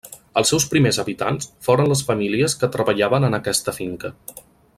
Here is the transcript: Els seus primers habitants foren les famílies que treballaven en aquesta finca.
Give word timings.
Els 0.39 0.51
seus 0.53 0.63
primers 0.71 0.97
habitants 1.03 1.51
foren 1.67 1.91
les 1.93 2.03
famílies 2.09 2.57
que 2.63 2.71
treballaven 2.77 3.29
en 3.29 3.41
aquesta 3.43 3.77
finca. 3.79 4.13